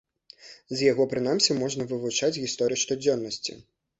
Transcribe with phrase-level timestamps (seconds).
[0.77, 3.59] З яго прынамсі можна вывучаць гісторыю штодзённасці.